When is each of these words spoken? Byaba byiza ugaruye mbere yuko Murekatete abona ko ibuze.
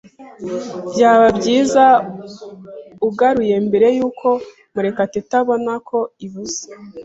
Byaba 0.91 1.27
byiza 1.37 1.85
ugaruye 3.07 3.55
mbere 3.67 3.87
yuko 3.97 4.27
Murekatete 4.73 5.33
abona 5.41 5.71
ko 5.87 5.99
ibuze. 6.25 6.61